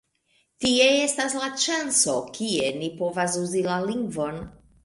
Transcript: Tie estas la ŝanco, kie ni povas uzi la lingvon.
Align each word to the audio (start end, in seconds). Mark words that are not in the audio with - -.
Tie 0.63 0.87
estas 1.01 1.35
la 1.41 1.51
ŝanco, 1.65 2.17
kie 2.39 2.73
ni 2.81 2.91
povas 3.03 3.39
uzi 3.45 3.65
la 3.73 3.81
lingvon. 3.91 4.43